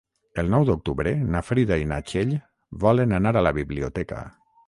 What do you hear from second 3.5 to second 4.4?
biblioteca.